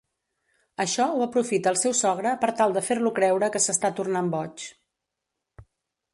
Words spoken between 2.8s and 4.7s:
fer-lo creure que s'està tornant boig.